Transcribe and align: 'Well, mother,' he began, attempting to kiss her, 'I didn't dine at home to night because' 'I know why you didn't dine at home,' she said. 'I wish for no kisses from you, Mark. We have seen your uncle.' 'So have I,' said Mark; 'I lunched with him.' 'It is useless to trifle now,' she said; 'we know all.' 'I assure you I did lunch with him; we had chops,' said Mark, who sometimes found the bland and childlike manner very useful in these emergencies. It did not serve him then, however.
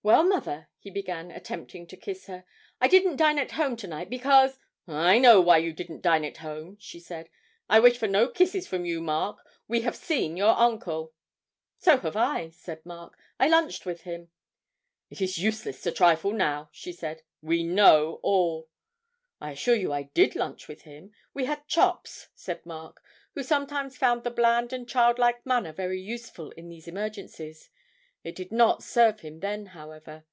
'Well, 0.00 0.22
mother,' 0.22 0.68
he 0.78 0.88
began, 0.90 1.30
attempting 1.32 1.86
to 1.88 1.96
kiss 1.96 2.28
her, 2.28 2.44
'I 2.80 2.88
didn't 2.88 3.16
dine 3.16 3.36
at 3.38 3.50
home 3.52 3.76
to 3.76 3.86
night 3.86 4.08
because' 4.08 4.58
'I 4.88 5.18
know 5.18 5.40
why 5.42 5.58
you 5.58 5.72
didn't 5.74 6.00
dine 6.02 6.24
at 6.24 6.38
home,' 6.38 6.78
she 6.80 6.98
said. 7.00 7.28
'I 7.68 7.80
wish 7.80 7.98
for 7.98 8.06
no 8.06 8.28
kisses 8.30 8.66
from 8.66 8.86
you, 8.86 9.02
Mark. 9.02 9.38
We 9.66 9.80
have 9.82 9.96
seen 9.96 10.36
your 10.38 10.56
uncle.' 10.56 11.12
'So 11.78 11.98
have 11.98 12.16
I,' 12.16 12.50
said 12.50 12.86
Mark; 12.86 13.18
'I 13.38 13.48
lunched 13.48 13.84
with 13.84 14.02
him.' 14.02 14.28
'It 15.10 15.20
is 15.20 15.36
useless 15.36 15.82
to 15.82 15.92
trifle 15.92 16.32
now,' 16.32 16.70
she 16.72 16.92
said; 16.92 17.22
'we 17.42 17.64
know 17.64 18.20
all.' 18.22 18.68
'I 19.42 19.50
assure 19.50 19.74
you 19.76 19.92
I 19.92 20.04
did 20.14 20.34
lunch 20.36 20.68
with 20.68 20.82
him; 20.82 21.10
we 21.34 21.44
had 21.46 21.66
chops,' 21.66 22.28
said 22.34 22.64
Mark, 22.64 23.02
who 23.34 23.42
sometimes 23.42 23.98
found 23.98 24.22
the 24.22 24.30
bland 24.30 24.72
and 24.72 24.88
childlike 24.88 25.44
manner 25.44 25.72
very 25.72 26.00
useful 26.00 26.50
in 26.52 26.68
these 26.68 26.88
emergencies. 26.88 27.68
It 28.24 28.34
did 28.34 28.50
not 28.50 28.82
serve 28.82 29.20
him 29.20 29.38
then, 29.40 29.66
however. 29.66 30.24